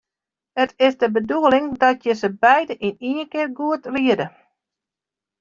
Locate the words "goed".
3.57-3.83